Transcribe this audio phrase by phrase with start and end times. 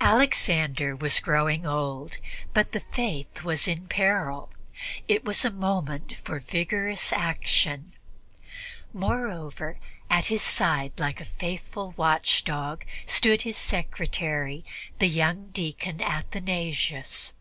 [0.00, 2.16] Alexander was growing old,
[2.54, 4.48] but the Faith was in peril;
[5.06, 7.92] it was a moment for vigorous action.
[8.94, 9.78] Moreover,
[10.08, 14.64] at his side, like a faithful watchdog, stood his secretary,
[14.98, 17.34] the young deacon Athanasius.